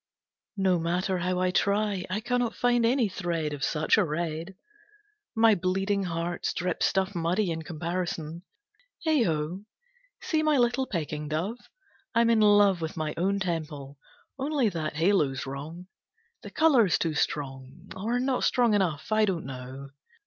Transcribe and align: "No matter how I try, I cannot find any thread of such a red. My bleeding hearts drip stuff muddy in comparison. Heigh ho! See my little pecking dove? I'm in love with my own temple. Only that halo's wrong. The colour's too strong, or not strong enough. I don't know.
"No 0.57 0.79
matter 0.79 1.19
how 1.19 1.37
I 1.37 1.51
try, 1.51 2.05
I 2.09 2.21
cannot 2.21 2.55
find 2.55 2.87
any 2.87 3.07
thread 3.07 3.53
of 3.53 3.63
such 3.63 3.99
a 3.99 4.03
red. 4.03 4.55
My 5.35 5.53
bleeding 5.53 6.05
hearts 6.05 6.55
drip 6.55 6.81
stuff 6.81 7.13
muddy 7.13 7.51
in 7.51 7.61
comparison. 7.61 8.41
Heigh 9.05 9.21
ho! 9.25 9.63
See 10.19 10.41
my 10.41 10.57
little 10.57 10.87
pecking 10.87 11.27
dove? 11.27 11.59
I'm 12.15 12.31
in 12.31 12.39
love 12.41 12.81
with 12.81 12.97
my 12.97 13.13
own 13.15 13.37
temple. 13.39 13.99
Only 14.39 14.69
that 14.69 14.95
halo's 14.95 15.45
wrong. 15.45 15.85
The 16.41 16.49
colour's 16.49 16.97
too 16.97 17.13
strong, 17.13 17.91
or 17.95 18.19
not 18.19 18.43
strong 18.43 18.73
enough. 18.73 19.11
I 19.11 19.25
don't 19.25 19.45
know. 19.45 19.89